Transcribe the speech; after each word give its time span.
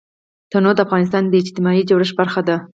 تنوع 0.51 0.73
د 0.75 0.79
افغانستان 0.87 1.23
د 1.27 1.33
اجتماعي 1.43 1.81
جوړښت 1.89 2.15
برخه 2.21 2.41
ده. 2.47 2.57